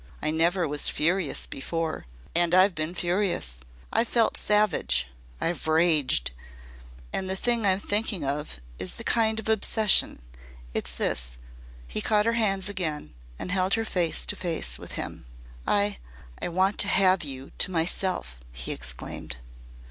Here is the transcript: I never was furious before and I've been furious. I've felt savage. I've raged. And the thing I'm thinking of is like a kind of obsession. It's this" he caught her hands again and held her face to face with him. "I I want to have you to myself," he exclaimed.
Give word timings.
I 0.19 0.31
never 0.31 0.67
was 0.67 0.89
furious 0.89 1.45
before 1.45 2.07
and 2.33 2.55
I've 2.55 2.73
been 2.73 2.95
furious. 2.95 3.59
I've 3.93 4.07
felt 4.07 4.35
savage. 4.35 5.07
I've 5.39 5.67
raged. 5.67 6.31
And 7.13 7.29
the 7.29 7.35
thing 7.35 7.67
I'm 7.67 7.79
thinking 7.79 8.25
of 8.25 8.59
is 8.79 8.93
like 8.93 9.01
a 9.01 9.03
kind 9.03 9.39
of 9.39 9.47
obsession. 9.47 10.23
It's 10.73 10.91
this" 10.91 11.37
he 11.87 12.01
caught 12.01 12.25
her 12.25 12.33
hands 12.33 12.67
again 12.67 13.13
and 13.37 13.51
held 13.51 13.75
her 13.75 13.85
face 13.85 14.25
to 14.25 14.35
face 14.35 14.79
with 14.79 14.93
him. 14.93 15.25
"I 15.67 15.99
I 16.41 16.47
want 16.49 16.79
to 16.79 16.87
have 16.87 17.23
you 17.23 17.51
to 17.59 17.69
myself," 17.69 18.37
he 18.51 18.71
exclaimed. 18.71 19.37